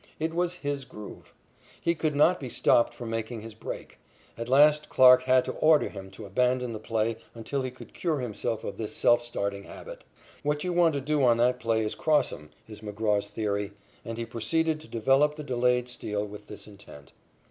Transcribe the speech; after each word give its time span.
It 0.17 0.33
was 0.33 0.55
his 0.65 0.83
"groove." 0.83 1.31
He 1.79 1.93
could 1.93 2.15
not 2.15 2.39
be 2.39 2.49
stopped 2.49 2.91
from 2.95 3.11
making 3.11 3.43
his 3.43 3.53
break. 3.53 3.99
At 4.35 4.49
last 4.49 4.89
Clarke 4.89 5.21
had 5.25 5.45
to 5.45 5.51
order 5.51 5.89
him 5.89 6.09
to 6.17 6.25
abandon 6.25 6.73
the 6.73 6.79
play 6.79 7.17
until 7.35 7.61
he 7.61 7.69
could 7.69 7.93
cure 7.93 8.17
himself 8.19 8.63
of 8.63 8.77
this 8.77 8.95
self 8.95 9.21
starting 9.21 9.65
habit. 9.65 10.03
"What 10.41 10.63
you 10.63 10.73
want 10.73 10.95
to 10.95 11.01
do 11.01 11.21
on 11.21 11.37
that 11.37 11.59
play 11.59 11.85
is 11.85 11.93
cross 11.93 12.33
'em," 12.33 12.49
is 12.67 12.81
McGraw's 12.81 13.27
theory, 13.27 13.73
and 14.03 14.17
he 14.17 14.25
proceeded 14.25 14.79
to 14.79 14.87
develop 14.87 15.35
the 15.35 15.43
delayed 15.43 15.87
steal 15.87 16.25
with 16.25 16.47
this 16.47 16.65
intent. 16.65 17.11